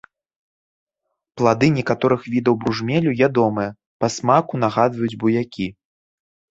[1.41, 3.69] Плады некаторых відаў бружмелю ядомыя,
[4.03, 5.73] па смаку нагадваюць буякі.